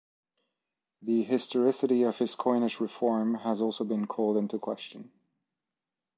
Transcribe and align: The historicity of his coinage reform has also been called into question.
The 1.03 1.21
historicity 1.21 2.01
of 2.05 2.17
his 2.17 2.33
coinage 2.33 2.79
reform 2.79 3.35
has 3.35 3.61
also 3.61 3.83
been 3.83 4.07
called 4.07 4.35
into 4.35 4.57
question. 4.57 5.11